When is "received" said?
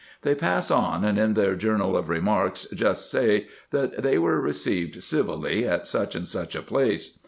4.41-5.03